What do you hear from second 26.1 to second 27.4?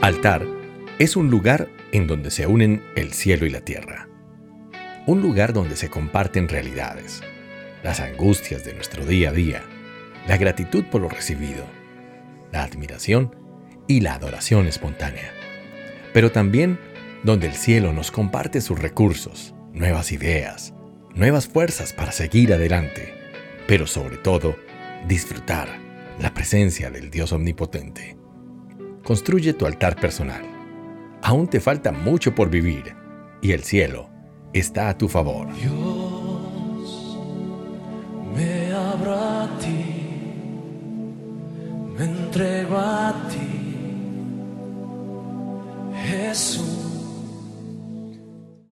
la presencia del Dios